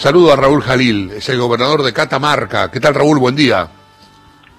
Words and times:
Saludo 0.00 0.32
a 0.32 0.36
Raúl 0.36 0.62
Jalil, 0.62 1.10
es 1.10 1.28
el 1.28 1.38
gobernador 1.38 1.82
de 1.82 1.92
Catamarca. 1.92 2.70
¿Qué 2.70 2.80
tal, 2.80 2.94
Raúl? 2.94 3.18
Buen 3.18 3.36
día. 3.36 3.68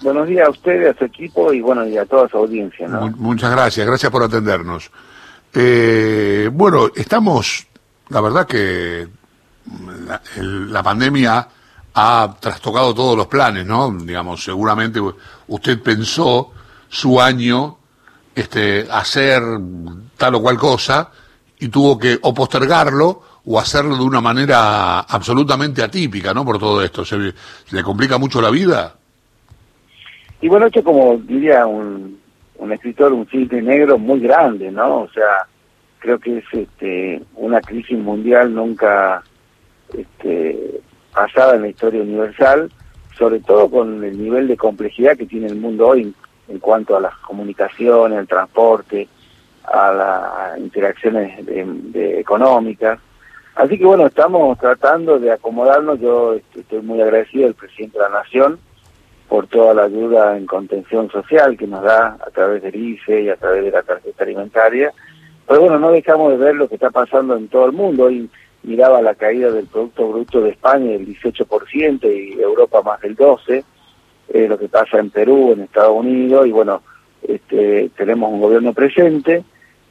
Buenos 0.04 0.28
días 0.28 0.48
a 0.48 0.52
usted, 0.52 0.86
a 0.86 0.94
su 0.96 1.06
equipo 1.06 1.52
y 1.52 1.62
bueno, 1.62 1.84
y 1.88 1.98
a 1.98 2.06
toda 2.06 2.30
su 2.30 2.38
audiencia. 2.38 2.88
muchas 3.16 3.50
gracias, 3.50 3.88
gracias 3.88 4.12
por 4.12 4.22
atendernos. 4.22 4.92
Eh, 5.52 6.48
bueno, 6.54 6.92
estamos, 6.96 7.66
la 8.10 8.22
verdad 8.22 8.46
que 8.46 9.08
la, 10.38 10.84
pandemia 10.84 11.48
ha 11.96 12.36
trastocado 12.40 12.94
todos 12.94 13.18
los 13.18 13.26
planes, 13.26 13.66
¿no? 13.66 13.92
Digamos, 13.92 14.44
seguramente 14.44 15.02
usted 15.48 15.82
pensó 15.82 16.52
su 16.88 17.20
año 17.20 17.80
este, 18.36 18.88
hacer 18.92 19.42
tal 20.18 20.36
o 20.36 20.42
cual 20.44 20.60
cosa 20.60 21.10
y 21.62 21.70
tuvo 21.70 21.98
que 21.98 22.18
o 22.22 22.34
postergarlo 22.34 23.22
o 23.46 23.60
hacerlo 23.60 23.96
de 23.96 24.04
una 24.04 24.20
manera 24.20 25.02
absolutamente 25.02 25.84
atípica, 25.84 26.34
¿no? 26.34 26.44
Por 26.44 26.60
todo 26.60 26.84
esto. 26.84 27.06
¿Se, 27.06 27.18
le 27.18 27.84
complica 27.84 28.18
mucho 28.18 28.42
la 28.42 28.50
vida? 28.50 28.96
Y 30.42 30.48
bueno, 30.48 30.66
esto 30.66 30.84
como 30.84 31.18
diría 31.18 31.68
un, 31.68 32.20
un 32.58 32.72
escritor, 32.74 33.14
un 33.14 33.28
cisne 33.28 33.62
negro 33.62 34.00
muy 34.00 34.20
grande, 34.20 34.72
¿no? 34.72 35.02
O 35.02 35.10
sea, 35.10 35.48
creo 36.00 36.20
que 36.20 36.40
es 36.40 36.46
este, 36.52 37.22
una 37.36 37.62
crisis 37.62 37.98
mundial 37.98 38.54
nunca 38.54 39.24
este, 39.96 40.82
pasada 41.14 41.56
en 41.56 41.62
la 41.62 41.70
historia 41.70 42.02
universal, 42.02 42.72
sobre 43.18 43.40
todo 43.40 43.70
con 43.70 44.04
el 44.04 44.20
nivel 44.20 44.48
de 44.48 44.58
complejidad 44.58 45.16
que 45.16 45.28
tiene 45.28 45.46
el 45.46 45.58
mundo 45.58 45.90
hoy 45.90 46.14
en, 46.48 46.60
cuanto 46.60 46.98
a 46.98 47.02
las 47.02 47.16
comunicaciones, 47.18 48.18
al 48.18 48.28
transporte, 48.28 49.08
a 49.64 49.92
las 49.92 50.60
interacciones 50.60 51.46
de 51.46 52.20
económicas. 52.20 53.00
Así 53.56 53.78
que 53.78 53.86
bueno, 53.86 54.08
estamos 54.08 54.58
tratando 54.58 55.20
de 55.20 55.32
acomodarnos. 55.32 56.00
Yo 56.00 56.36
estoy 56.56 56.82
muy 56.82 57.02
agradecido 57.02 57.48
al 57.48 57.54
presidente 57.54 57.98
de 57.98 58.04
la 58.04 58.10
Nación 58.10 58.60
por 59.28 59.48
toda 59.48 59.74
la 59.74 59.84
ayuda 59.84 60.38
en 60.38 60.46
contención 60.46 61.10
social 61.10 61.58
que 61.58 61.68
nos 61.68 61.84
da 61.84 62.18
a 62.26 62.30
través 62.32 62.64
del 62.64 62.76
ICE 62.76 63.22
y 63.22 63.30
a 63.30 63.38
través 63.38 63.64
de 63.64 63.72
la 63.72 63.84
tarjeta 63.84 64.24
alimentaria. 64.24 64.92
Pero 65.48 65.62
bueno, 65.62 65.80
no 65.80 65.92
dejamos 65.92 66.32
de 66.32 66.38
ver 66.38 66.56
lo 66.56 66.68
que 66.68 66.76
está 66.76 66.90
pasando 66.90 67.36
en 67.36 67.48
todo 67.48 67.66
el 67.66 67.72
mundo. 67.72 68.06
Hoy 68.06 68.30
miraba 68.64 69.02
la 69.02 69.16
caída 69.16 69.52
del 69.52 69.68
Producto 69.68 70.10
Bruto 70.10 70.42
de 70.42 70.52
España 70.52 70.92
del 70.92 71.08
18% 71.08 72.04
y 72.14 72.42
Europa 72.42 72.82
más 72.82 73.00
del 73.02 73.16
12%, 73.16 73.64
eh, 74.34 74.48
lo 74.48 74.58
que 74.58 74.70
pasa 74.70 75.00
en 75.00 75.10
Perú, 75.10 75.52
en 75.54 75.62
Estados 75.62 75.98
Unidos, 75.98 76.48
y 76.48 76.52
bueno, 76.52 76.82
este, 77.22 77.90
tenemos 77.96 78.32
un 78.32 78.42
gobierno 78.42 78.74
presente, 78.74 79.44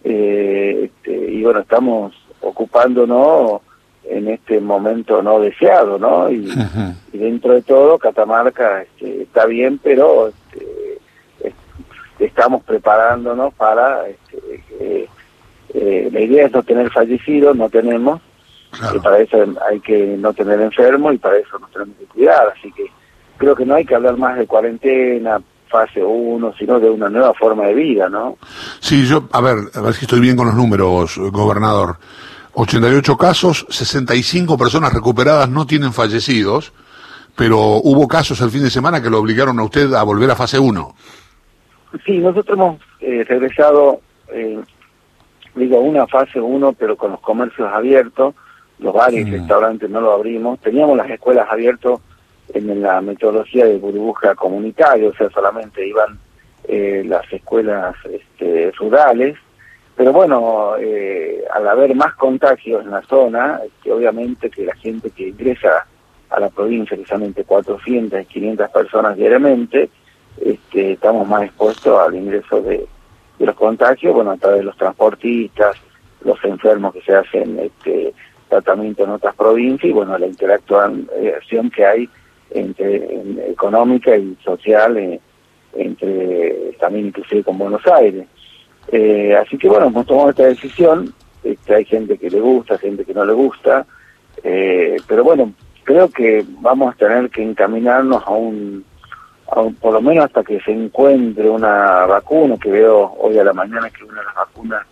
eh, 0.04 0.84
este, 0.84 1.12
y 1.12 1.42
bueno, 1.42 1.60
estamos 1.60 2.14
ocupándonos 2.40 3.60
en 4.04 4.28
este 4.28 4.60
momento 4.60 5.22
no 5.22 5.40
deseado, 5.40 5.98
¿no? 5.98 6.30
Y, 6.30 6.50
dentro 7.12 7.54
de 7.54 7.62
todo, 7.62 7.98
Catamarca 7.98 8.82
este, 8.82 9.22
está 9.22 9.46
bien, 9.46 9.78
pero 9.82 10.28
este, 10.28 10.98
estamos 12.18 12.62
preparándonos 12.64 13.54
para... 13.54 14.08
Este, 14.08 15.08
eh, 15.72 16.08
la 16.12 16.20
idea 16.20 16.46
es 16.46 16.52
no 16.52 16.62
tener 16.62 16.90
fallecidos, 16.90 17.56
no 17.56 17.70
tenemos, 17.70 18.20
y 18.94 18.98
para 18.98 19.18
eso 19.18 19.38
hay 19.68 19.80
que 19.80 20.16
no 20.18 20.32
tener 20.32 20.60
enfermos 20.60 21.14
y 21.14 21.18
para 21.18 21.36
eso 21.36 21.58
nos 21.58 21.70
tenemos 21.70 21.96
que 21.96 22.06
cuidar, 22.06 22.52
así 22.56 22.72
que 22.72 22.86
creo 23.36 23.54
que 23.54 23.64
no 23.64 23.74
hay 23.74 23.84
que 23.84 23.94
hablar 23.94 24.16
más 24.16 24.36
de 24.36 24.46
cuarentena, 24.46 25.40
fase 25.70 26.02
1, 26.02 26.54
sino 26.58 26.80
de 26.80 26.90
una 26.90 27.08
nueva 27.08 27.32
forma 27.34 27.66
de 27.66 27.74
vida, 27.74 28.08
¿no? 28.08 28.36
Sí, 28.80 29.06
yo, 29.06 29.28
a 29.32 29.40
ver, 29.40 29.56
a 29.74 29.80
ver 29.80 29.94
si 29.94 30.04
estoy 30.04 30.20
bien 30.20 30.36
con 30.36 30.46
los 30.46 30.54
números, 30.54 31.16
gobernador. 31.16 31.96
88 32.52 33.16
casos, 33.16 33.66
65 33.70 34.58
personas 34.58 34.92
recuperadas 34.92 35.48
no 35.48 35.66
tienen 35.66 35.92
fallecidos, 35.92 36.72
pero 37.36 37.58
hubo 37.58 38.08
casos 38.08 38.40
el 38.40 38.50
fin 38.50 38.62
de 38.62 38.70
semana 38.70 39.00
que 39.00 39.08
lo 39.08 39.20
obligaron 39.20 39.58
a 39.60 39.64
usted 39.64 39.92
a 39.94 40.02
volver 40.02 40.30
a 40.30 40.36
fase 40.36 40.58
1. 40.58 40.94
Sí, 42.04 42.18
nosotros 42.18 42.58
hemos 42.58 42.80
eh, 43.00 43.24
regresado, 43.26 44.00
eh, 44.32 44.60
digo, 45.54 45.78
a 45.78 45.80
una 45.80 46.06
fase 46.06 46.40
1, 46.40 46.72
pero 46.74 46.96
con 46.96 47.12
los 47.12 47.20
comercios 47.20 47.72
abiertos, 47.72 48.34
los 48.78 48.92
bares 48.92 49.26
y 49.26 49.30
mm. 49.30 49.32
restaurantes 49.32 49.88
no 49.88 50.00
lo 50.00 50.12
abrimos, 50.12 50.58
teníamos 50.60 50.96
las 50.96 51.08
escuelas 51.10 51.46
abiertas 51.50 52.00
en 52.54 52.82
la 52.82 53.00
metodología 53.00 53.66
de 53.66 53.78
burbuja 53.78 54.34
comunitaria, 54.34 55.08
o 55.08 55.14
sea, 55.14 55.30
solamente 55.30 55.86
iban 55.86 56.18
eh, 56.68 57.02
las 57.06 57.30
escuelas 57.32 57.94
este, 58.04 58.70
rurales, 58.72 59.36
pero 59.96 60.12
bueno, 60.12 60.76
eh, 60.78 61.44
al 61.52 61.68
haber 61.68 61.94
más 61.94 62.14
contagios 62.14 62.84
en 62.84 62.90
la 62.90 63.02
zona, 63.02 63.60
que 63.82 63.92
obviamente 63.92 64.50
que 64.50 64.64
la 64.64 64.74
gente 64.76 65.10
que 65.10 65.28
ingresa 65.28 65.86
a 66.30 66.40
la 66.40 66.48
provincia, 66.48 66.96
precisamente 66.96 67.44
400, 67.44 68.26
500 68.26 68.70
personas 68.70 69.16
diariamente, 69.16 69.90
este, 70.40 70.92
estamos 70.92 71.28
más 71.28 71.42
expuestos 71.42 71.98
al 71.98 72.14
ingreso 72.14 72.62
de, 72.62 72.86
los 73.40 73.54
contagios, 73.56 74.14
bueno, 74.14 74.32
a 74.32 74.36
través 74.36 74.58
de 74.58 74.64
los 74.64 74.76
transportistas, 74.76 75.76
los 76.24 76.42
enfermos 76.44 76.92
que 76.92 77.00
se 77.00 77.14
hacen 77.14 77.58
este, 77.58 78.12
tratamiento 78.48 79.04
en 79.04 79.10
otras 79.10 79.34
provincias 79.34 79.88
y 79.88 79.92
bueno, 79.92 80.18
la 80.18 80.26
interacción 80.26 81.70
que 81.74 81.86
hay 81.86 82.08
entre 82.50 83.50
económica 83.50 84.16
y 84.16 84.36
social 84.42 84.96
eh, 84.96 85.20
entre 85.74 86.72
también 86.80 87.06
inclusive 87.06 87.44
con 87.44 87.58
Buenos 87.58 87.86
Aires. 87.86 88.26
Eh, 88.92 89.36
así 89.36 89.56
que 89.56 89.68
bueno, 89.68 89.86
hemos 89.86 90.06
tomado 90.06 90.30
esta 90.30 90.46
decisión, 90.46 91.12
este, 91.44 91.74
hay 91.74 91.84
gente 91.84 92.18
que 92.18 92.30
le 92.30 92.40
gusta, 92.40 92.78
gente 92.78 93.04
que 93.04 93.14
no 93.14 93.24
le 93.24 93.32
gusta, 93.32 93.86
eh, 94.42 94.96
pero 95.06 95.22
bueno, 95.22 95.52
creo 95.84 96.08
que 96.08 96.44
vamos 96.60 96.94
a 96.94 96.98
tener 96.98 97.30
que 97.30 97.42
encaminarnos 97.42 98.22
a 98.26 98.30
un, 98.30 98.84
por 99.80 99.92
lo 99.92 100.00
menos 100.00 100.24
hasta 100.24 100.42
que 100.42 100.60
se 100.60 100.72
encuentre 100.72 101.48
una 101.48 102.06
vacuna, 102.06 102.56
que 102.60 102.70
veo 102.70 103.14
hoy 103.18 103.38
a 103.38 103.44
la 103.44 103.52
mañana 103.52 103.90
que 103.90 104.04
una 104.04 104.20
de 104.20 104.26
las 104.26 104.34
vacunas 104.34 104.86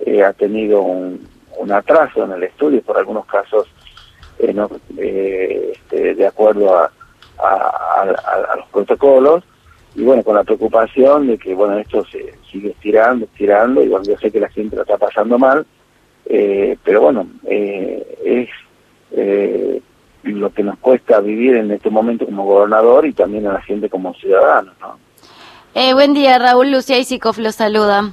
eh, 0.00 0.22
ha 0.22 0.32
tenido 0.32 0.82
un, 0.82 1.30
atraso 1.70 2.24
en 2.24 2.32
el 2.32 2.42
estudio 2.42 2.82
por 2.82 2.98
algunos 2.98 3.24
casos 3.24 3.68
no, 4.52 4.68
este, 4.98 6.14
de 6.14 6.26
acuerdo 6.26 6.76
a, 6.76 6.90
a 7.38 8.54
los 8.56 8.66
protocolos, 8.68 9.44
y 9.94 10.02
bueno, 10.04 10.22
con 10.22 10.36
la 10.36 10.44
preocupación 10.44 11.26
de 11.26 11.38
que, 11.38 11.54
bueno, 11.54 11.78
esto 11.78 12.04
se 12.06 12.34
sigue 12.50 12.70
estirando, 12.70 13.26
estirando, 13.26 13.82
y 13.82 13.88
bueno, 13.88 14.04
yo 14.04 14.16
sé 14.16 14.30
que 14.30 14.40
la 14.40 14.48
gente 14.48 14.76
lo 14.76 14.82
está 14.82 14.96
pasando 14.96 15.38
mal, 15.38 15.66
eh, 16.26 16.78
pero 16.82 17.02
bueno, 17.02 17.26
eh, 17.46 18.18
es 18.24 18.48
eh, 19.10 19.82
lo 20.22 20.52
que 20.52 20.62
nos 20.62 20.78
cuesta 20.78 21.20
vivir 21.20 21.56
en 21.56 21.70
este 21.72 21.90
momento 21.90 22.24
como 22.24 22.44
gobernador 22.44 23.06
y 23.06 23.12
también 23.12 23.46
a 23.46 23.54
la 23.54 23.62
gente 23.62 23.90
como 23.90 24.14
ciudadano, 24.14 24.72
¿no? 24.80 24.98
buen 25.94 26.14
día, 26.14 26.38
Raúl 26.38 26.70
Lucía 26.70 26.98
Isikoff 26.98 27.38
lo 27.38 27.50
saluda. 27.50 28.12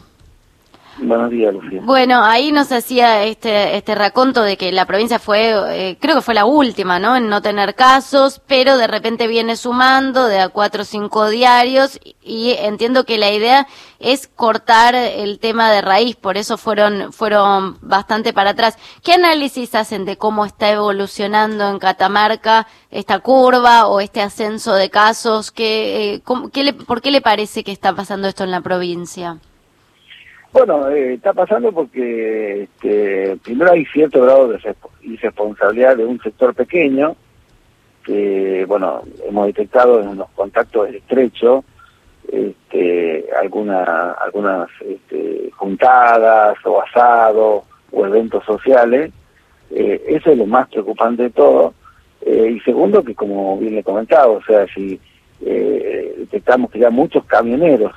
Buenos 1.01 1.31
días, 1.31 1.53
Lucía. 1.53 1.81
Bueno, 1.83 2.23
ahí 2.23 2.51
nos 2.51 2.71
hacía 2.71 3.23
este, 3.23 3.77
este 3.77 3.95
raconto 3.95 4.41
de 4.41 4.57
que 4.57 4.71
la 4.71 4.85
provincia 4.85 5.17
fue, 5.17 5.53
eh, 5.69 5.97
creo 5.99 6.15
que 6.15 6.21
fue 6.21 6.33
la 6.33 6.45
última, 6.45 6.99
¿no? 6.99 7.15
En 7.15 7.29
no 7.29 7.41
tener 7.41 7.73
casos, 7.75 8.41
pero 8.47 8.77
de 8.77 8.87
repente 8.87 9.27
viene 9.27 9.55
sumando 9.55 10.27
de 10.27 10.39
a 10.39 10.49
cuatro 10.49 10.81
o 10.81 10.85
cinco 10.85 11.29
diarios 11.29 11.99
y 12.21 12.51
entiendo 12.59 13.05
que 13.05 13.17
la 13.17 13.31
idea 13.31 13.67
es 13.99 14.27
cortar 14.27 14.93
el 14.93 15.39
tema 15.39 15.71
de 15.71 15.81
raíz, 15.81 16.15
por 16.17 16.37
eso 16.37 16.57
fueron, 16.57 17.13
fueron 17.13 17.77
bastante 17.81 18.33
para 18.33 18.51
atrás. 18.51 18.77
¿Qué 19.01 19.13
análisis 19.13 19.75
hacen 19.75 20.03
de 20.05 20.17
cómo 20.17 20.45
está 20.45 20.69
evolucionando 20.69 21.69
en 21.69 21.79
Catamarca 21.79 22.67
esta 22.91 23.19
curva 23.19 23.87
o 23.87 24.01
este 24.01 24.21
ascenso 24.21 24.73
de 24.75 24.89
casos? 24.89 25.51
¿Qué, 25.51 26.15
eh, 26.15 26.23
qué 26.51 26.63
le, 26.63 26.73
¿Por 26.73 27.01
qué 27.01 27.11
le 27.11 27.21
parece 27.21 27.63
que 27.63 27.71
está 27.71 27.95
pasando 27.95 28.27
esto 28.27 28.43
en 28.43 28.51
la 28.51 28.61
provincia? 28.61 29.39
Bueno, 30.51 30.89
eh, 30.89 31.13
está 31.13 31.31
pasando 31.33 31.71
porque 31.71 32.63
este, 32.63 33.37
primero 33.43 33.71
hay 33.71 33.85
cierto 33.85 34.23
grado 34.23 34.47
de 34.47 34.75
irresponsabilidad 35.03 35.97
de 35.97 36.05
un 36.05 36.19
sector 36.21 36.55
pequeño, 36.55 37.15
que, 38.03 38.65
bueno, 38.67 39.03
hemos 39.27 39.45
detectado 39.47 40.01
en 40.01 40.17
los 40.17 40.29
contactos 40.31 40.89
estrechos 40.89 41.63
este, 42.31 43.27
alguna, 43.39 44.13
algunas 44.13 44.69
este, 44.81 45.51
juntadas 45.55 46.57
o 46.65 46.81
asados 46.81 47.63
o 47.91 48.05
eventos 48.05 48.43
sociales. 48.45 49.11
Eh, 49.69 50.03
eso 50.07 50.31
es 50.31 50.37
lo 50.37 50.47
más 50.47 50.67
preocupante 50.69 51.23
de 51.23 51.29
todo. 51.29 51.75
Eh, 52.25 52.53
y 52.55 52.59
segundo, 52.61 53.03
que 53.03 53.13
como 53.13 53.55
bien 53.59 53.75
le 53.75 53.83
comentaba, 53.83 54.27
o 54.27 54.43
sea, 54.43 54.65
si 54.73 54.99
detectamos 55.39 56.69
que 56.69 56.79
ya 56.79 56.89
muchos 56.89 57.23
camioneros 57.25 57.93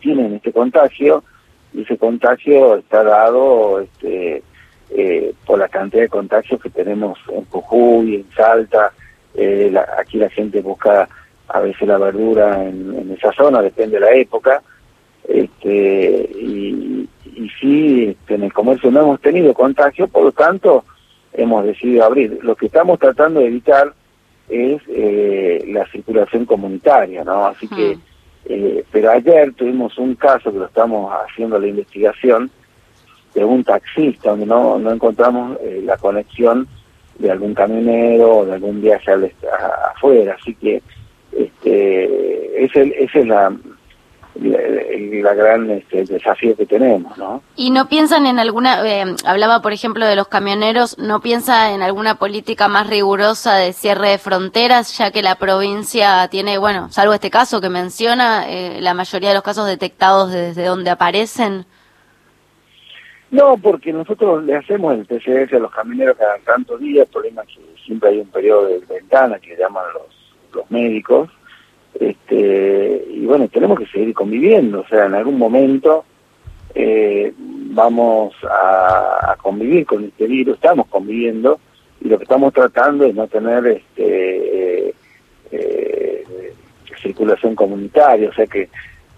tienen 0.00 0.34
este 0.34 0.52
contagio, 0.52 1.24
y 1.72 1.82
ese 1.82 1.96
contagio 1.96 2.76
está 2.76 3.02
dado 3.02 3.80
este, 3.80 4.42
eh, 4.90 5.32
por 5.46 5.58
la 5.58 5.68
cantidad 5.68 6.02
de 6.02 6.08
contagios 6.08 6.60
que 6.60 6.70
tenemos 6.70 7.18
en 7.28 7.44
Jujuy, 7.46 8.16
en 8.16 8.30
Salta. 8.34 8.92
Eh, 9.34 9.74
aquí 9.98 10.18
la 10.18 10.28
gente 10.28 10.60
busca 10.60 11.08
a 11.48 11.60
veces 11.60 11.88
la 11.88 11.98
verdura 11.98 12.62
en, 12.62 13.14
esa 13.16 13.32
zona, 13.32 13.62
depende 13.62 13.98
de 13.98 14.00
la 14.00 14.12
época. 14.12 14.62
Este, 15.26 16.30
y, 16.34 17.08
sí, 17.60 18.08
este, 18.10 18.34
en 18.34 18.44
el 18.44 18.52
comercio 18.52 18.90
no 18.90 19.00
hemos 19.00 19.20
tenido 19.20 19.54
contagio, 19.54 20.08
por 20.08 20.24
lo 20.24 20.32
tanto, 20.32 20.84
hemos 21.32 21.64
decidido 21.64 22.04
abrir. 22.04 22.38
Lo 22.42 22.54
que 22.56 22.66
estamos 22.66 22.98
tratando 22.98 23.40
de 23.40 23.46
evitar 23.46 23.92
es 24.48 24.82
eh, 24.88 25.64
la 25.68 25.86
circulación 25.86 26.44
comunitaria, 26.44 27.24
¿no? 27.24 27.46
Así 27.46 27.68
que, 27.68 27.96
eh, 28.46 28.84
pero 28.90 29.10
ayer 29.10 29.52
tuvimos 29.54 29.96
un 29.98 30.14
caso 30.14 30.52
que 30.52 30.58
lo 30.58 30.66
estamos 30.66 31.12
haciendo 31.12 31.58
la 31.58 31.66
investigación 31.66 32.50
de 33.34 33.44
un 33.44 33.64
taxista 33.64 34.30
donde 34.30 34.46
no, 34.46 34.78
no 34.78 34.92
encontramos 34.92 35.58
eh, 35.62 35.80
la 35.84 35.96
conexión 35.96 36.66
de 37.18 37.30
algún 37.30 37.54
camionero 37.54 38.38
o 38.38 38.44
de 38.44 38.54
algún 38.54 38.80
viaje 38.80 39.12
afuera, 39.94 40.36
así 40.40 40.54
que 40.54 40.82
este, 41.32 42.64
ese 42.64 42.94
es 42.98 43.26
la, 43.26 43.54
la, 44.34 45.34
gran 45.34 45.70
este, 45.70 46.04
desafío 46.04 46.56
que 46.56 46.66
tenemos, 46.66 47.16
¿no? 47.18 47.42
Y 47.56 47.70
no 47.70 47.88
piensan 47.88 48.26
en 48.26 48.38
alguna, 48.38 48.86
eh, 48.86 49.14
hablaba 49.24 49.60
por 49.60 49.72
ejemplo 49.72 50.06
de 50.06 50.16
los 50.16 50.28
camioneros, 50.28 50.98
no 50.98 51.20
piensa 51.20 51.72
en 51.72 51.82
alguna 51.82 52.16
política 52.16 52.68
más 52.68 52.88
rigurosa 52.88 53.56
de 53.56 53.72
cierre 53.72 54.10
de 54.10 54.18
fronteras, 54.18 54.96
ya 54.96 55.10
que 55.10 55.22
la 55.22 55.36
provincia 55.36 56.26
tiene, 56.28 56.58
bueno, 56.58 56.88
salvo 56.90 57.14
este 57.14 57.30
caso 57.30 57.60
que 57.60 57.68
menciona, 57.68 58.48
eh, 58.48 58.80
la 58.80 58.94
mayoría 58.94 59.30
de 59.30 59.34
los 59.34 59.44
casos 59.44 59.66
detectados 59.66 60.32
desde 60.32 60.64
donde 60.64 60.90
aparecen. 60.90 61.66
No, 63.30 63.56
porque 63.56 63.92
nosotros 63.92 64.44
le 64.44 64.56
hacemos 64.56 64.94
el 64.94 65.06
PCR 65.06 65.56
a 65.56 65.58
los 65.58 65.72
camioneros 65.72 66.18
cada 66.18 66.38
tantos 66.38 66.80
días, 66.80 67.06
el 67.06 67.12
problema 67.12 67.42
es 67.42 67.48
que 67.48 67.62
siempre 67.84 68.10
hay 68.10 68.18
un 68.18 68.28
periodo 68.28 68.66
de 68.66 68.78
ventana 68.80 69.38
que 69.38 69.56
llaman 69.56 69.84
los, 69.94 70.54
los 70.54 70.70
médicos, 70.70 71.30
este, 71.98 73.06
y 73.22 73.24
bueno, 73.24 73.46
tenemos 73.46 73.78
que 73.78 73.86
seguir 73.86 74.12
conviviendo, 74.14 74.80
o 74.80 74.86
sea, 74.88 75.06
en 75.06 75.14
algún 75.14 75.38
momento 75.38 76.04
eh, 76.74 77.32
vamos 77.36 78.34
a, 78.42 79.36
convivir 79.40 79.86
con 79.86 80.02
este 80.02 80.26
virus, 80.26 80.56
estamos 80.56 80.88
conviviendo, 80.88 81.60
y 82.00 82.08
lo 82.08 82.18
que 82.18 82.24
estamos 82.24 82.52
tratando 82.52 83.04
es 83.04 83.14
no 83.14 83.28
tener 83.28 83.64
este 83.68 84.92
eh, 85.52 86.24
circulación 87.00 87.54
comunitaria, 87.54 88.28
o 88.28 88.32
sea 88.32 88.46
que, 88.46 88.68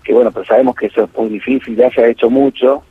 que 0.03 0.13
bueno, 0.13 0.31
pues 0.31 0.49
sabemos 0.49 0.77
que 0.77 0.87
eso 0.87 1.05
es 1.05 1.17
muy 1.17 1.31
difícil, 1.31 1.75
ya 1.75 1.91
se 1.91 2.03
ha 2.03 2.09
hecho 2.09 2.29
mucho, 2.29 2.83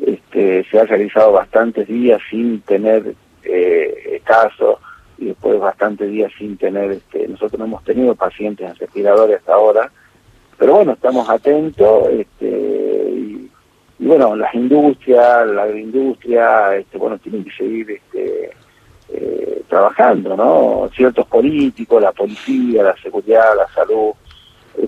este, 0.00 0.64
se 0.70 0.80
ha 0.80 0.84
realizado 0.84 1.32
bastantes 1.32 1.86
días 1.86 2.22
sin 2.30 2.62
tener 2.62 3.14
eh, 3.44 4.22
casos, 4.24 4.78
y 5.18 5.26
después 5.26 5.60
bastantes 5.60 6.10
días 6.10 6.32
sin 6.38 6.56
tener, 6.56 6.92
este, 6.92 7.28
nosotros 7.28 7.58
no 7.58 7.66
hemos 7.66 7.84
tenido 7.84 8.14
pacientes 8.14 8.66
en 8.66 8.76
respiradores 8.76 9.36
hasta 9.36 9.52
ahora, 9.52 9.92
pero 10.58 10.74
bueno, 10.76 10.92
estamos 10.92 11.28
atentos, 11.28 12.08
este, 12.10 12.48
y, 12.48 13.50
bueno, 13.98 14.36
las 14.36 14.54
industrias, 14.54 15.46
la 15.48 15.64
agroindustria, 15.64 16.76
este, 16.76 16.98
bueno, 16.98 17.18
tienen 17.18 17.44
que 17.44 17.50
seguir 17.52 17.90
este, 17.90 18.50
eh, 19.08 19.62
trabajando, 19.68 20.36
¿no? 20.36 20.90
Ciertos 20.94 21.26
políticos, 21.26 22.02
la 22.02 22.12
policía, 22.12 22.82
la 22.82 22.96
seguridad, 22.96 23.56
la 23.56 23.68
salud, 23.68 24.12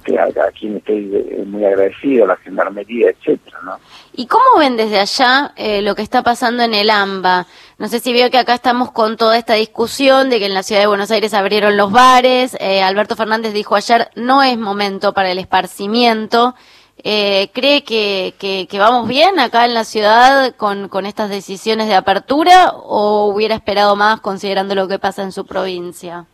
que 0.05 0.19
a, 0.19 0.51
quien 0.59 0.77
estoy 0.77 1.11
eh, 1.15 1.45
muy 1.47 1.65
agradecido, 1.65 2.27
la 2.27 2.37
gendarmería, 2.37 3.11
etcétera, 3.11 3.59
¿no? 3.65 3.79
¿Y 4.15 4.27
cómo 4.27 4.59
ven 4.59 4.77
desde 4.77 4.99
allá 4.99 5.53
eh, 5.57 5.83
lo 5.83 5.95
que 5.95 6.03
está 6.03 6.23
pasando 6.23 6.63
en 6.63 6.75
el 6.75 6.91
AMBA? 6.91 7.47
No 7.79 7.89
sé 7.89 8.01
si 8.01 8.13
veo 8.13 8.31
que 8.31 8.39
acá 8.39 8.55
estamos 8.55 8.91
con 8.91 9.17
toda 9.17 9.39
esta 9.39 9.55
discusión 9.55 10.31
de 10.31 10.39
que 10.39 10.47
en 10.47 10.55
la 10.55 10.63
ciudad 10.63 10.81
de 10.81 10.89
Buenos 10.89 11.11
Aires 11.11 11.35
abrieron 11.35 11.77
los 11.77 11.93
bares. 11.93 12.57
Alberto 12.61 13.15
Fernández 13.15 13.53
dijo 13.53 13.77
ayer, 13.77 14.11
no 14.17 14.43
es 14.43 14.59
momento 14.59 15.13
para 15.13 15.31
el 15.31 15.39
esparcimiento. 15.39 16.57
¿Cree 17.01 17.85
que, 17.85 18.69
vamos 18.73 19.07
bien 19.07 19.39
acá 19.39 19.65
en 19.65 19.75
la 19.75 19.85
ciudad 19.85 20.57
con 20.57 21.07
estas 21.07 21.31
decisiones 21.31 21.87
de 21.87 21.95
apertura 21.95 22.73
o 22.73 23.27
hubiera 23.27 23.55
esperado 23.55 23.95
más 23.95 24.21
considerando 24.21 24.75
lo 24.75 24.89
que 24.89 24.99
pasa 24.99 25.23
en 25.23 25.31
su 25.31 25.47
provincia? 25.47 26.27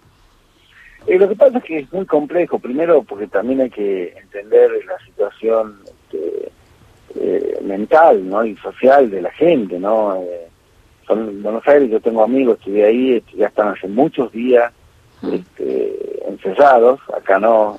Eh, 1.06 1.18
lo 1.18 1.28
que 1.28 1.36
pasa 1.36 1.58
es 1.58 1.64
que 1.64 1.78
es 1.80 1.92
muy 1.92 2.06
complejo, 2.06 2.58
primero 2.58 3.02
porque 3.02 3.26
también 3.26 3.60
hay 3.60 3.70
que 3.70 4.14
entender 4.16 4.70
la 4.86 4.98
situación 5.04 5.80
este, 5.84 6.50
eh, 7.16 7.58
mental 7.62 8.28
¿no? 8.28 8.44
y 8.44 8.56
social 8.56 9.10
de 9.10 9.22
la 9.22 9.30
gente. 9.32 9.78
¿no? 9.78 10.16
Eh, 10.16 10.48
son 11.06 11.28
en 11.28 11.42
Buenos 11.42 11.66
Aires, 11.68 11.90
yo 11.90 12.00
tengo 12.00 12.22
amigos, 12.22 12.58
estudié 12.58 12.84
ahí, 12.86 13.12
este, 13.16 13.36
ya 13.36 13.48
están 13.48 13.68
hace 13.68 13.88
muchos 13.88 14.32
días 14.32 14.72
este, 15.30 16.28
encerrados, 16.28 17.00
acá 17.14 17.38
no, 17.38 17.78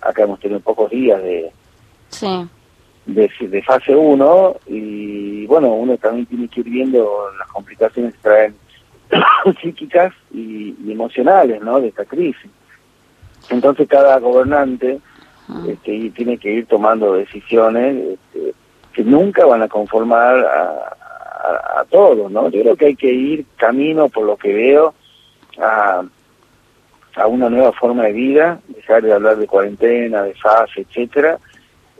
acá 0.00 0.24
hemos 0.24 0.40
tenido 0.40 0.60
pocos 0.60 0.90
días 0.90 1.22
de, 1.22 1.50
de, 3.06 3.30
de 3.40 3.62
fase 3.62 3.94
1 3.94 4.56
y 4.66 5.46
bueno, 5.46 5.72
uno 5.74 5.96
también 5.98 6.26
tiene 6.26 6.48
que 6.48 6.60
ir 6.60 6.70
viendo 6.70 7.28
las 7.38 7.48
complicaciones 7.48 8.14
que 8.14 8.20
traen 8.20 8.54
psíquicas 9.60 10.12
y, 10.32 10.74
y 10.84 10.92
emocionales 10.92 11.62
¿no? 11.62 11.80
de 11.80 11.88
esta 11.88 12.04
crisis. 12.04 12.50
Entonces 13.50 13.88
cada 13.88 14.18
gobernante 14.18 15.00
este, 15.68 16.10
tiene 16.10 16.38
que 16.38 16.50
ir 16.50 16.66
tomando 16.66 17.14
decisiones 17.14 18.18
este, 18.32 18.54
que 18.92 19.04
nunca 19.04 19.44
van 19.44 19.62
a 19.62 19.68
conformar 19.68 20.38
a, 20.38 21.80
a, 21.80 21.84
todos, 21.90 22.30
¿no? 22.30 22.48
Yo 22.48 22.62
creo 22.62 22.76
que 22.76 22.86
hay 22.86 22.96
que 22.96 23.12
ir 23.12 23.44
camino, 23.56 24.08
por 24.08 24.24
lo 24.24 24.36
que 24.36 24.52
veo, 24.52 24.94
a, 25.58 26.02
a 27.16 27.26
una 27.26 27.50
nueva 27.50 27.72
forma 27.72 28.04
de 28.04 28.12
vida, 28.12 28.60
dejar 28.68 29.02
de 29.02 29.12
hablar 29.12 29.36
de 29.36 29.46
cuarentena, 29.46 30.22
de 30.22 30.34
fase, 30.34 30.80
etcétera, 30.80 31.38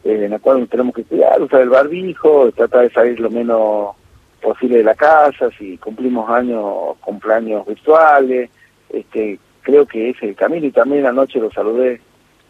eh, 0.05 0.25
en 0.25 0.31
la 0.31 0.39
cual 0.39 0.67
tenemos 0.69 0.95
que 0.95 1.05
cuidar, 1.05 1.41
usar 1.41 1.61
el 1.61 1.69
barbijo, 1.69 2.51
tratar 2.53 2.83
de 2.83 2.91
salir 2.91 3.21
lo 3.21 3.31
menos 3.31 3.95
posible 4.41 4.79
de 4.79 4.85
la 4.85 4.95
casa, 4.95 5.51
si 5.59 5.77
cumplimos 5.79 6.29
años, 6.31 6.97
cumpleaños 7.01 7.67
virtuales, 7.67 8.51
este, 8.91 9.39
creo 9.65 9.87
que 9.87 10.11
es 10.11 10.23
el 10.23 10.37
camino 10.37 10.67
y 10.67 10.71
también 10.71 11.07
anoche 11.07 11.41
lo 11.41 11.51
saludé 11.51 12.01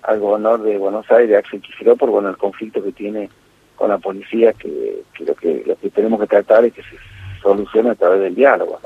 al 0.02 0.20
gobernador 0.20 0.62
de 0.62 0.76
Buenos 0.76 1.10
Aires, 1.10 1.38
Axel 1.38 1.62
Kicillof, 1.62 1.98
por 1.98 2.10
bueno, 2.10 2.28
el 2.28 2.36
conflicto 2.36 2.82
que 2.82 2.92
tiene 2.92 3.30
con 3.76 3.88
la 3.88 3.98
policía, 3.98 4.52
que, 4.52 5.02
lo 5.20 5.34
que 5.34 5.62
lo 5.66 5.76
que 5.76 5.90
tenemos 5.90 6.20
que 6.20 6.26
tratar 6.26 6.64
es 6.64 6.74
que 6.74 6.82
se 6.82 6.98
solucione 7.42 7.90
a 7.90 7.94
través 7.94 8.20
del 8.20 8.34
diálogo. 8.34 8.78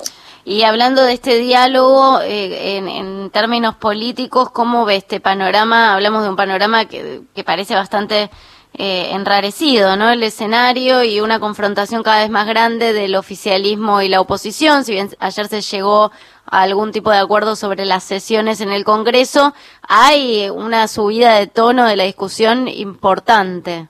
Y 0.44 0.62
hablando 0.62 1.02
de 1.02 1.12
este 1.12 1.38
diálogo, 1.38 2.20
eh, 2.22 2.76
en, 2.76 2.88
en, 2.88 3.30
términos 3.30 3.74
políticos, 3.74 4.50
¿cómo 4.50 4.84
ve 4.84 4.96
este 4.96 5.20
panorama? 5.20 5.94
Hablamos 5.94 6.22
de 6.22 6.30
un 6.30 6.36
panorama 6.36 6.86
que, 6.86 7.20
que 7.34 7.44
parece 7.44 7.74
bastante 7.74 8.30
eh, 8.74 9.10
enrarecido, 9.12 9.96
¿no? 9.96 10.10
El 10.10 10.22
escenario 10.22 11.02
y 11.02 11.20
una 11.20 11.40
confrontación 11.40 12.02
cada 12.02 12.22
vez 12.22 12.30
más 12.30 12.46
grande 12.46 12.92
del 12.92 13.16
oficialismo 13.16 14.02
y 14.02 14.08
la 14.08 14.20
oposición. 14.20 14.84
Si 14.84 14.92
bien 14.92 15.08
ayer 15.18 15.48
se 15.48 15.62
llegó 15.62 16.12
a 16.46 16.62
algún 16.62 16.92
tipo 16.92 17.10
de 17.10 17.18
acuerdo 17.18 17.56
sobre 17.56 17.84
las 17.84 18.04
sesiones 18.04 18.60
en 18.60 18.70
el 18.70 18.84
Congreso, 18.84 19.52
hay 19.82 20.48
una 20.50 20.86
subida 20.86 21.36
de 21.36 21.46
tono 21.46 21.86
de 21.86 21.96
la 21.96 22.04
discusión 22.04 22.68
importante. 22.68 23.88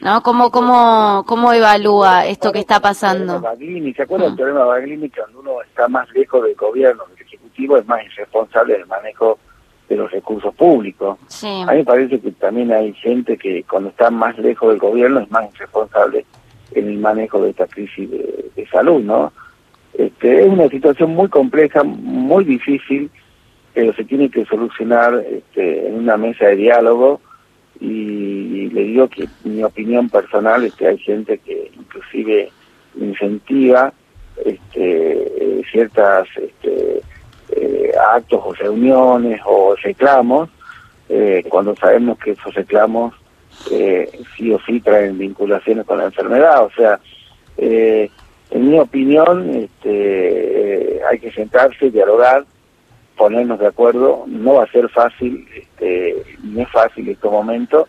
¿No? 0.00 0.22
¿Cómo, 0.22 0.50
cómo, 0.50 1.24
cómo 1.26 1.52
evalúa 1.52 2.26
esto 2.26 2.52
que 2.52 2.58
está 2.60 2.80
pasando? 2.80 3.40
¿Se 3.40 4.02
acuerda 4.02 4.26
del 4.26 4.36
problema 4.36 4.60
de 4.60 4.66
Baglini? 4.66 5.10
Cuando 5.10 5.40
uno 5.40 5.62
está 5.62 5.88
más 5.88 6.08
lejos 6.10 6.42
del 6.42 6.54
gobierno, 6.54 7.04
del 7.06 7.26
Ejecutivo, 7.26 7.78
es 7.78 7.86
más 7.86 8.04
irresponsable 8.04 8.74
del 8.74 8.86
manejo 8.86 9.38
de 9.88 9.96
los 9.96 10.10
recursos 10.10 10.54
públicos. 10.54 11.18
A 11.42 11.72
mí 11.72 11.78
me 11.78 11.84
parece 11.84 12.20
que 12.20 12.32
también 12.32 12.72
hay 12.72 12.92
gente 12.94 13.36
que 13.36 13.62
cuando 13.64 13.90
está 13.90 14.10
más 14.10 14.36
lejos 14.38 14.70
del 14.70 14.78
gobierno 14.78 15.20
es 15.20 15.30
más 15.30 15.52
irresponsable 15.54 16.24
en 16.72 16.88
el 16.88 16.98
manejo 16.98 17.40
de 17.42 17.50
esta 17.50 17.66
crisis 17.66 18.10
de, 18.10 18.66
salud, 18.70 19.00
¿no? 19.00 19.32
Este, 19.94 20.44
es 20.44 20.48
una 20.48 20.68
situación 20.68 21.10
muy 21.10 21.28
compleja, 21.28 21.84
muy 21.84 22.44
difícil, 22.44 23.10
pero 23.72 23.92
se 23.94 24.04
tiene 24.04 24.28
que 24.28 24.44
solucionar 24.44 25.24
este, 25.30 25.86
en 25.86 25.94
una 25.94 26.16
mesa 26.16 26.46
de 26.46 26.56
diálogo 26.56 27.20
y, 27.80 28.68
le 28.70 28.82
digo 28.82 29.08
que 29.08 29.28
mi 29.44 29.62
opinión 29.62 30.08
personal 30.08 30.64
es 30.64 30.74
que 30.74 30.88
hay 30.88 30.98
gente 30.98 31.38
que 31.38 31.70
inclusive 31.78 32.50
incentiva 33.00 33.92
este, 34.44 35.62
ciertas 35.70 36.28
este, 36.36 37.00
eh, 37.56 37.92
actos 38.14 38.40
o 38.44 38.52
reuniones 38.52 39.40
o 39.44 39.74
reclamos, 39.82 40.50
eh, 41.08 41.44
cuando 41.48 41.74
sabemos 41.76 42.18
que 42.18 42.32
esos 42.32 42.54
reclamos 42.54 43.14
eh, 43.70 44.10
sí 44.36 44.52
o 44.52 44.60
sí 44.66 44.80
traen 44.80 45.16
vinculaciones 45.18 45.86
con 45.86 45.98
la 45.98 46.04
enfermedad. 46.04 46.64
O 46.64 46.70
sea, 46.70 47.00
en 47.58 48.70
mi 48.70 48.78
opinión, 48.78 49.50
este, 49.54 51.00
hay 51.08 51.18
que 51.18 51.32
sentarse, 51.32 51.90
dialogar, 51.90 52.44
ponernos 53.16 53.58
de 53.58 53.68
acuerdo. 53.68 54.24
No 54.26 54.54
va 54.54 54.64
a 54.64 54.70
ser 54.70 54.88
fácil, 54.90 55.48
este, 55.56 56.22
no 56.42 56.60
es 56.60 56.68
fácil 56.70 57.06
en 57.06 57.14
este 57.14 57.28
momento, 57.28 57.88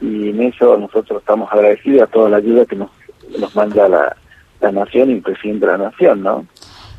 y 0.00 0.30
en 0.30 0.42
eso 0.42 0.76
nosotros 0.78 1.20
estamos 1.20 1.52
agradecidos 1.52 2.02
a 2.02 2.06
toda 2.12 2.30
la 2.30 2.36
ayuda 2.36 2.64
que 2.64 2.76
nos, 2.76 2.90
nos 3.38 3.54
manda 3.56 3.88
la, 3.88 4.16
la 4.60 4.72
nación 4.72 5.10
y 5.10 5.14
el 5.14 5.22
presidente 5.22 5.66
de 5.66 5.72
la 5.72 5.78
nación, 5.78 6.22
¿no? 6.22 6.46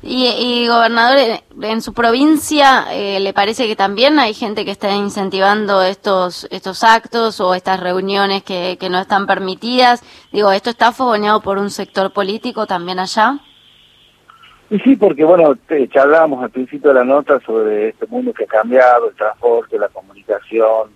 Y, 0.02 0.66
gobernador, 0.68 1.42
en 1.62 1.82
su 1.82 1.94
provincia, 1.94 2.86
eh, 2.92 3.20
¿le 3.20 3.34
parece 3.34 3.68
que 3.68 3.76
también 3.76 4.18
hay 4.18 4.34
gente 4.34 4.64
que 4.64 4.72
está 4.72 4.96
incentivando 4.96 5.82
estos 5.82 6.48
estos 6.52 6.86
actos 6.86 7.42
o 7.42 7.54
estas 7.54 7.82
reuniones 7.82 8.44
que, 8.44 8.78
que 8.80 8.90
no 8.90 9.00
están 9.00 9.28
permitidas? 9.28 10.02
Digo, 10.32 10.52
¿esto 10.54 10.70
está 10.70 10.94
fogoneado 10.94 11.42
por 11.42 11.58
un 11.58 11.70
sector 11.70 12.14
político 12.14 12.66
también 12.66 13.00
allá? 13.00 13.40
Y 14.70 14.80
sí, 14.80 14.96
porque 14.96 15.24
bueno, 15.24 15.56
te, 15.68 15.88
charlábamos 15.90 16.44
al 16.44 16.52
principio 16.52 16.90
de 16.90 17.00
la 17.00 17.04
nota 17.04 17.40
sobre 17.40 17.90
este 17.90 18.06
mundo 18.06 18.34
que 18.34 18.44
ha 18.44 18.48
cambiado, 18.48 19.10
el 19.10 19.16
transporte, 19.16 19.80
la 19.80 19.90
comunicación, 19.90 20.92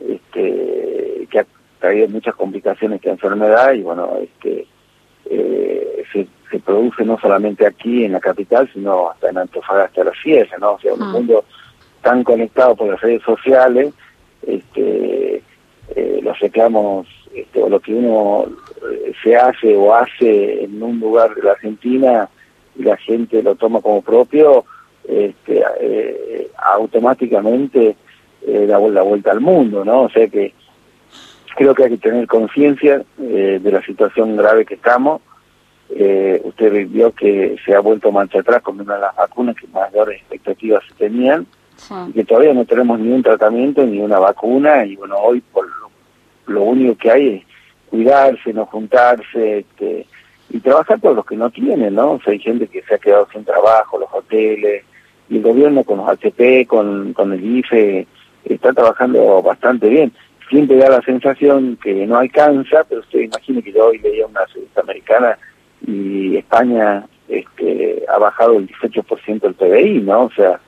este, 0.00 1.28
que 1.30 1.38
ha 1.38 1.46
traído 1.78 2.08
muchas 2.08 2.34
complicaciones 2.34 3.00
que 3.00 3.10
enfermedad 3.10 3.72
y 3.74 3.82
bueno, 3.82 4.10
este, 4.20 4.66
eh, 5.26 6.04
se, 6.12 6.26
se, 6.52 6.58
produce 6.60 7.04
no 7.04 7.18
solamente 7.18 7.66
aquí 7.66 8.04
en 8.04 8.12
la 8.12 8.20
capital, 8.20 8.70
sino 8.72 9.10
hasta 9.10 9.30
en 9.30 9.38
Antofagasta 9.38 10.04
la 10.04 10.12
Sierra, 10.22 10.58
¿no? 10.58 10.72
O 10.72 10.80
sea, 10.80 10.94
un 10.94 11.08
mm. 11.08 11.12
mundo 11.12 11.44
tan 12.02 12.22
conectado 12.22 12.76
por 12.76 12.88
las 12.88 13.00
redes 13.00 13.22
sociales, 13.22 13.94
este, 14.46 15.42
eh, 15.94 16.20
los 16.22 16.38
reclamos, 16.38 17.06
este, 17.34 17.62
o 17.62 17.68
lo 17.68 17.80
que 17.80 17.94
uno 17.94 18.46
eh, 18.90 19.12
se 19.22 19.36
hace 19.36 19.74
o 19.74 19.94
hace 19.94 20.64
en 20.64 20.82
un 20.82 21.00
lugar 21.00 21.34
de 21.34 21.42
la 21.42 21.52
Argentina 21.52 22.28
y 22.76 22.82
la 22.82 22.96
gente 22.98 23.42
lo 23.42 23.54
toma 23.54 23.80
como 23.80 24.02
propio, 24.02 24.64
este, 25.08 25.62
eh, 25.80 26.50
automáticamente 26.56 27.96
eh, 28.46 28.66
da 28.66 28.78
la 28.78 29.02
vuelta 29.02 29.30
al 29.30 29.40
mundo, 29.40 29.84
¿no? 29.84 30.02
O 30.02 30.10
sea 30.10 30.28
que 30.28 30.52
creo 31.56 31.74
que 31.74 31.84
hay 31.84 31.90
que 31.90 31.98
tener 31.98 32.26
conciencia 32.26 33.02
de 33.18 33.70
la 33.70 33.82
situación 33.82 34.36
grave 34.36 34.64
que 34.64 34.74
estamos. 34.74 35.20
Eh, 35.94 36.40
usted 36.44 36.88
vio 36.88 37.12
que 37.12 37.56
se 37.64 37.74
ha 37.74 37.80
vuelto 37.80 38.10
marcha 38.10 38.40
atrás 38.40 38.62
con 38.62 38.80
una 38.80 38.94
de 38.94 39.00
las 39.02 39.14
vacunas 39.14 39.54
que 39.56 39.66
mayores 39.68 40.20
expectativas 40.20 40.82
se 40.88 40.94
tenían 40.94 41.46
y 42.08 42.12
que 42.12 42.24
todavía 42.24 42.54
no 42.54 42.64
tenemos 42.64 42.98
ni 42.98 43.12
un 43.12 43.22
tratamiento 43.22 43.84
ni 43.84 44.00
una 44.00 44.18
vacuna 44.18 44.86
y 44.86 44.96
bueno, 44.96 45.16
hoy 45.18 45.40
por 45.40 45.66
lo, 46.46 46.62
único 46.62 46.96
que 46.96 47.10
hay 47.10 47.28
es 47.28 47.44
cuidarse, 47.90 48.52
no 48.54 48.64
juntarse 48.66 49.58
este, 49.58 50.06
y 50.48 50.60
trabajar 50.60 50.98
por 50.98 51.14
los 51.14 51.26
que 51.26 51.36
no 51.36 51.50
tienen, 51.50 51.94
¿no? 51.94 52.12
O 52.12 52.20
sea, 52.22 52.32
hay 52.32 52.38
gente 52.38 52.68
que 52.68 52.82
se 52.82 52.94
ha 52.94 52.98
quedado 52.98 53.28
sin 53.32 53.44
trabajo, 53.44 53.98
los 53.98 54.08
hoteles, 54.12 54.84
y 55.28 55.36
el 55.36 55.42
gobierno 55.42 55.84
con 55.84 55.98
los 55.98 56.08
HP, 56.08 56.66
con, 56.66 57.12
con 57.12 57.32
el 57.32 57.58
IFE, 57.58 58.06
está 58.44 58.72
trabajando 58.72 59.42
bastante 59.42 59.88
bien 59.88 60.12
siempre 60.52 60.76
da 60.76 60.90
la 60.90 61.00
sensación 61.00 61.78
que 61.82 62.06
no 62.06 62.18
alcanza, 62.18 62.84
pero 62.86 63.00
usted 63.00 63.20
imagine 63.20 63.62
que 63.62 63.72
yo 63.72 63.86
hoy 63.86 63.98
leía 63.98 64.26
una 64.26 64.44
revista 64.44 64.82
americana 64.82 65.38
España 66.52 67.06
este, 67.28 68.04
ha 68.08 68.18
bajado 68.18 68.58
el 68.58 68.68
18% 68.68 69.40
del 69.40 69.54
PBI, 69.54 70.02
¿no? 70.02 70.24
O 70.24 70.30
sea, 70.32 70.60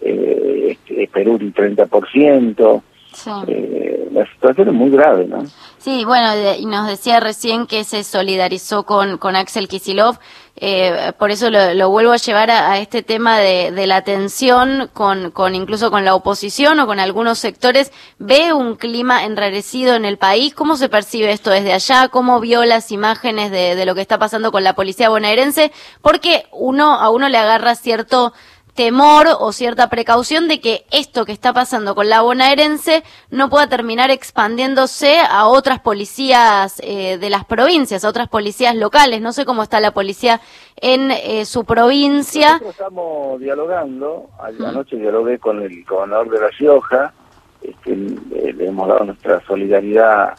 eh, 0.00 0.78
este, 0.88 1.08
Perú 1.12 1.32
un 1.32 1.52
30%. 1.52 2.82
Sí. 3.12 3.30
Eh, 3.48 4.08
la 4.12 4.24
situación 4.32 4.68
es 4.68 4.74
muy 4.74 4.90
grave, 4.90 5.26
¿no? 5.26 5.44
Sí, 5.78 6.04
bueno, 6.04 6.28
y 6.58 6.64
nos 6.64 6.86
decía 6.86 7.18
recién 7.18 7.66
que 7.66 7.84
se 7.84 8.04
solidarizó 8.04 8.84
con, 8.84 9.18
con 9.18 9.36
Axel 9.36 9.68
Kisilov, 9.68 10.18
eh, 10.64 11.12
por 11.18 11.32
eso 11.32 11.50
lo, 11.50 11.90
vuelvo 11.90 12.12
a 12.12 12.18
llevar 12.18 12.48
a, 12.52 12.78
este 12.78 13.02
tema 13.02 13.40
de, 13.40 13.84
la 13.88 14.02
tensión 14.02 14.88
con, 14.92 15.32
con, 15.32 15.56
incluso 15.56 15.90
con 15.90 16.04
la 16.04 16.14
oposición 16.14 16.78
o 16.78 16.86
con 16.86 17.00
algunos 17.00 17.40
sectores. 17.40 17.90
¿Ve 18.20 18.52
un 18.52 18.76
clima 18.76 19.24
enrarecido 19.24 19.96
en 19.96 20.04
el 20.04 20.18
país? 20.18 20.54
¿Cómo 20.54 20.76
se 20.76 20.88
percibe 20.88 21.32
esto 21.32 21.50
desde 21.50 21.72
allá? 21.72 22.06
¿Cómo 22.10 22.38
vio 22.38 22.64
las 22.64 22.92
imágenes 22.92 23.50
de, 23.50 23.74
de 23.74 23.84
lo 23.84 23.96
que 23.96 24.02
está 24.02 24.20
pasando 24.20 24.52
con 24.52 24.62
la 24.62 24.76
policía 24.76 25.08
bonaerense? 25.08 25.72
Porque 26.00 26.46
uno, 26.52 26.92
a 26.92 27.10
uno 27.10 27.28
le 27.28 27.38
agarra 27.38 27.74
cierto 27.74 28.32
temor 28.74 29.26
o 29.38 29.52
cierta 29.52 29.90
precaución 29.90 30.48
de 30.48 30.60
que 30.60 30.84
esto 30.90 31.24
que 31.24 31.32
está 31.32 31.52
pasando 31.52 31.94
con 31.94 32.08
la 32.08 32.22
bonaerense 32.22 33.02
no 33.30 33.50
pueda 33.50 33.68
terminar 33.68 34.10
expandiéndose 34.10 35.18
a 35.20 35.46
otras 35.46 35.80
policías 35.80 36.80
eh, 36.82 37.18
de 37.18 37.30
las 37.30 37.44
provincias, 37.44 38.04
a 38.04 38.08
otras 38.08 38.28
policías 38.28 38.74
locales. 38.74 39.20
No 39.20 39.32
sé 39.32 39.44
cómo 39.44 39.62
está 39.62 39.80
la 39.80 39.90
policía 39.92 40.40
en 40.76 41.10
eh, 41.10 41.44
su 41.44 41.64
provincia. 41.64 42.52
Nosotros 42.52 42.70
estamos 42.72 43.40
dialogando, 43.40 44.30
anoche 44.38 44.96
dialogué 44.96 45.38
con 45.38 45.62
el 45.62 45.84
gobernador 45.84 46.30
de 46.30 46.40
La 46.40 46.48
Rioja, 46.48 47.12
este, 47.60 47.94
le 47.94 48.66
hemos 48.66 48.88
dado 48.88 49.04
nuestra 49.04 49.40
solidaridad 49.46 50.34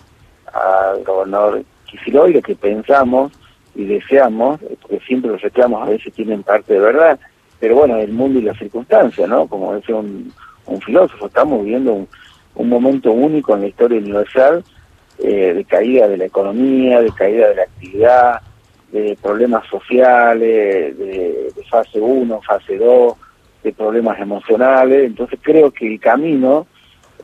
al 0.51 1.03
gobernador 1.03 1.63
Quisiloy, 1.85 2.33
lo 2.33 2.41
que 2.41 2.55
pensamos 2.55 3.31
y 3.75 3.85
deseamos, 3.85 4.59
porque 4.81 4.99
siempre 5.05 5.31
los 5.31 5.41
reclamos 5.41 5.87
a 5.87 5.91
veces 5.91 6.13
tienen 6.13 6.43
parte 6.43 6.73
de 6.73 6.79
verdad, 6.79 7.19
pero 7.63 7.75
bueno, 7.75 7.95
el 7.95 8.11
mundo 8.11 8.39
y 8.39 8.41
las 8.41 8.57
circunstancias, 8.57 9.29
¿no? 9.29 9.47
Como 9.47 9.73
decía 9.73 9.95
un, 9.95 10.33
un 10.65 10.81
filósofo, 10.81 11.27
estamos 11.27 11.63
viviendo 11.63 11.93
un, 11.93 12.09
un, 12.55 12.67
momento 12.67 13.13
único 13.13 13.55
en 13.55 13.61
la 13.61 13.67
historia 13.67 13.99
universal 13.99 14.65
eh, 15.19 15.53
de 15.53 15.63
caída 15.63 16.09
de 16.09 16.17
la 16.17 16.25
economía, 16.25 16.99
de 16.99 17.09
caída 17.11 17.47
de 17.47 17.55
la 17.55 17.63
actividad, 17.63 18.41
de 18.91 19.17
problemas 19.21 19.65
sociales, 19.67 20.97
de, 20.97 21.53
de 21.55 21.63
fase 21.71 22.01
1, 22.01 22.41
fase 22.41 22.77
2, 22.77 23.13
de 23.63 23.71
problemas 23.71 24.19
emocionales. 24.19 25.05
Entonces 25.05 25.39
creo 25.41 25.71
que 25.71 25.87
el 25.87 26.01
camino 26.01 26.67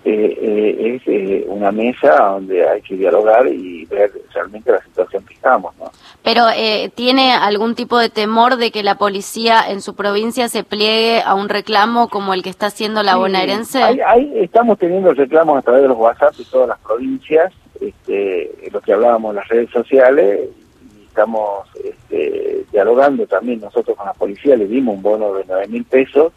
eh, 0.06 0.38
eh, 0.41 0.96
es 0.96 1.01
eh, 1.08 1.46
una 1.50 1.74
mesa 1.74 2.15
donde 2.15 2.68
hay 2.68 2.82
que 2.82 2.96
dialogar 2.96 3.46
y 3.48 3.86
ver 3.86 4.12
realmente 4.34 4.72
la 4.72 4.82
situación 4.82 5.25
que 5.25 5.34
estamos. 5.34 5.75
¿no? 5.77 5.91
Pero 6.24 6.46
¿tiene 6.96 7.34
algún 7.34 7.75
tipo 7.75 7.98
de 7.98 8.10
temor 8.10 8.56
de 8.56 8.72
que 8.72 8.82
la 8.82 8.96
policía 8.96 9.60
en 9.68 9.82
su 9.82 9.96
provincia 9.96 10.48
se 10.48 10.63
pliegue 10.63 11.22
a 11.22 11.36
un 11.36 11.50
reclamo 11.50 12.08
como 12.08 12.34
el 12.34 12.44
que 12.44 12.50
está 12.50 12.68
haciendo 12.68 13.03
la 13.03 13.18
bonaerense? 13.18 13.84
Ahí, 13.84 14.32
estamos 14.36 14.79
teniendo 14.79 15.13
reclamos 15.13 15.58
a 15.58 15.62
través 15.62 15.82
de 15.82 15.89
los 15.89 15.98
WhatsApp 15.98 16.36
de 16.36 16.46
todas 16.46 16.70
las 16.70 16.79
provincias, 16.79 17.51
este, 17.82 18.70
lo 18.72 18.79
que 18.82 18.94
hablábamos 18.94 19.32
en 19.32 19.36
las 19.36 19.48
redes 19.50 19.70
sociales, 19.72 20.50
y 20.82 21.06
estamos 21.06 21.68
este, 21.84 22.65
dialogando 22.72 23.27
también 23.27 23.60
nosotros 23.60 23.98
con 23.98 24.06
la 24.06 24.13
policía, 24.13 24.56
le 24.56 24.68
dimos 24.68 24.96
un 24.96 25.01
bono 25.01 25.34
de 25.34 25.44
9 25.48 25.68
mil 25.68 25.84
pesos 25.84 26.32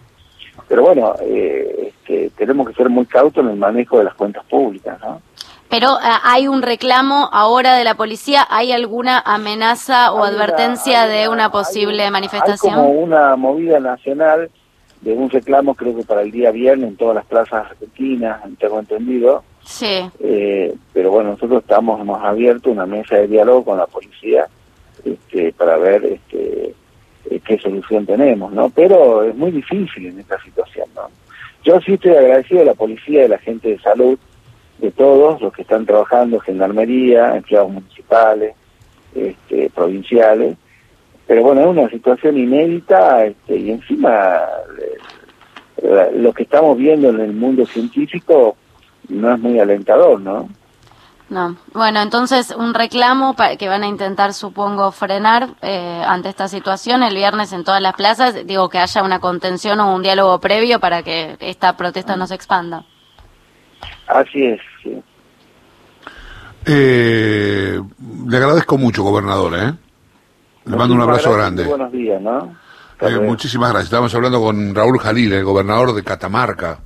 pero 0.69 0.83
bueno, 0.83 1.15
eh, 1.21 1.89
este, 1.89 2.31
tenemos 2.37 2.69
que 2.69 2.75
ser 2.75 2.89
muy 2.89 3.07
cautos 3.07 3.45
en 3.45 3.51
el 3.51 3.57
manejo 3.57 3.99
de 3.99 4.05
las 4.05 4.15
cuentas 4.15 4.45
públicas, 4.45 4.99
¿no? 5.01 5.21
Pero 5.69 5.99
eh, 6.01 6.05
hay 6.23 6.49
un 6.49 6.61
reclamo 6.61 7.31
ahora 7.33 7.75
de 7.75 7.85
la 7.85 7.95
policía, 7.95 8.47
¿hay 8.51 8.73
alguna 8.73 9.21
amenaza 9.21 10.13
o 10.13 10.23
advertencia 10.23 11.07
de 11.07 11.29
una 11.29 11.51
posible 11.51 12.11
manifestación? 12.11 12.75
Hay 12.75 12.81
como 12.81 12.91
una 12.91 13.37
movida 13.37 13.81
nacional 13.81 14.51
de 15.01 15.15
un 15.15 15.31
reclamo, 15.31 15.75
creo 15.75 15.97
que 15.97 16.05
para 16.05 16.23
el 16.23 16.31
día 16.31 16.51
viernes 16.51 16.91
en 16.91 16.97
todas 16.97 17.15
las 17.15 17.25
plazas 17.25 17.71
argentinas, 17.71 18.43
tengo 18.59 18.79
entendido. 18.79 19.43
Sí. 19.65 20.11
Eh, 20.21 20.75
pero 20.93 21.11
bueno, 21.11 21.31
nosotros 21.31 21.63
estamos, 21.63 22.01
hemos 22.01 22.23
abierto 22.23 22.71
una 22.71 22.85
mesa 22.85 23.17
de 23.17 23.29
diálogo 23.29 23.65
con 23.65 23.79
la 23.79 23.87
policía 23.87 24.47
este, 25.05 25.53
para 25.55 25.77
ver 25.79 26.05
este, 26.05 26.75
eh, 27.33 27.41
qué 27.45 27.59
solución 27.59 28.07
tenemos, 28.07 28.53
¿no? 28.53 28.71
Pero 28.71 29.23
es 29.25 29.35
muy 29.35 29.51
difícil 29.51 30.07
en 30.07 30.21
esta 30.21 30.41
situación, 30.43 30.89
¿no? 30.95 31.09
Yo 31.65 31.81
sí 31.81 31.95
estoy 31.95 32.13
agradecido 32.13 32.63
a 32.63 32.67
la 32.67 32.75
policía, 32.75 33.25
a 33.25 33.29
la 33.29 33.39
gente 33.39 33.69
de 33.69 33.79
salud, 33.79 34.19
de 34.79 34.91
todos 34.91 35.41
los 35.41 35.53
que 35.53 35.63
están 35.63 35.87
trabajando, 35.87 36.41
gendarmería, 36.41 37.37
empleados 37.37 37.71
municipales, 37.71 38.55
este, 39.15 39.71
provinciales, 39.71 40.57
pero 41.27 41.43
bueno, 41.43 41.61
es 41.63 41.67
una 41.69 41.89
situación 41.89 42.37
inédita 42.37 43.25
este, 43.25 43.57
y 43.57 43.71
encima 43.71 44.41
eh, 45.79 46.11
lo 46.17 46.33
que 46.33 46.43
estamos 46.43 46.77
viendo 46.77 47.11
en 47.11 47.21
el 47.21 47.33
mundo 47.33 47.65
científico 47.67 48.57
no 49.09 49.33
es 49.33 49.39
muy 49.41 49.59
alentador, 49.59 50.21
¿no? 50.21 50.49
No. 51.33 51.57
Bueno, 51.73 52.03
entonces 52.03 52.55
un 52.55 52.75
reclamo 52.75 53.35
que 53.59 53.67
van 53.67 53.85
a 53.85 53.87
intentar, 53.87 54.35
supongo, 54.35 54.93
frenar 54.93 55.49
eh, 55.63 56.03
ante 56.07 56.29
esta 56.29 56.47
situación 56.47 57.03
el 57.03 57.15
viernes 57.15 57.55
en 57.55 57.65
todas 57.65 57.81
las 57.81 57.95
plazas. 57.95 58.47
Digo, 58.47 58.69
que 58.69 58.79
haya 58.79 59.03
una 59.03 59.19
contención 59.19 59.81
o 59.81 59.95
un 59.95 60.03
diálogo 60.03 60.39
previo 60.41 60.79
para 60.79 61.03
que 61.03 61.39
esta 61.41 61.75
protesta 61.75 62.17
no 62.17 62.27
se 62.27 62.35
expanda. 62.35 62.85
Así 64.09 64.45
es, 64.45 64.61
eh, 66.67 67.81
le 68.29 68.37
agradezco 68.37 68.77
mucho, 68.77 69.03
gobernador, 69.03 69.55
¿eh? 69.59 69.73
Le 70.67 70.77
mando 70.77 70.95
un 70.95 71.01
abrazo 71.01 71.33
grande. 71.33 71.65
Buenos 71.65 71.91
días, 71.91 72.21
¿no? 72.21 72.55
Eh, 73.01 73.19
muchísimas 73.19 73.71
gracias. 73.71 73.87
Estamos 73.87 74.15
hablando 74.15 74.39
con 74.39 74.75
Raúl 74.75 74.99
Jalil, 74.99 75.33
el 75.33 75.45
gobernador 75.45 75.95
de 75.95 76.05
Catamarca. 76.05 76.79